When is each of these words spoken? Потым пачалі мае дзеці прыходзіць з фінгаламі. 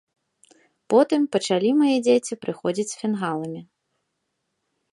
Потым 0.93 1.21
пачалі 1.35 1.71
мае 1.81 1.97
дзеці 2.07 2.39
прыходзіць 2.45 2.89
з 2.93 2.99
фінгаламі. 3.03 3.61